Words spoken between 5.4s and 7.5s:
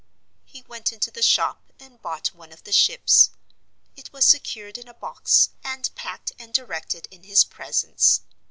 and packed and directed in his